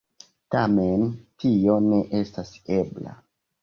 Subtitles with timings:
[0.55, 1.05] Tamen
[1.45, 3.19] tio ne estas ebla.